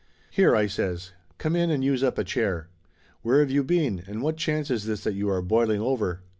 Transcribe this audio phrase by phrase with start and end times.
[0.31, 1.11] "Here!" I says.
[1.37, 2.69] "Come in and use up a chair.
[3.21, 6.21] Where have you been, and what chance is this that you are boiling over?"